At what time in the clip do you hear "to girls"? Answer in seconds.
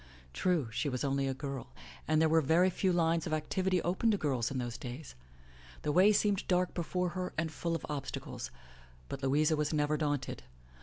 4.09-4.49